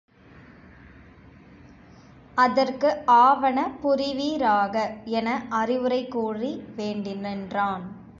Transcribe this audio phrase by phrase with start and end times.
[2.37, 2.89] அதற்கு
[3.07, 4.75] ஆவன புரிவீராக!
[5.11, 5.27] என
[5.49, 7.85] அறவுரை கூறி வேண்டி நின்றான்.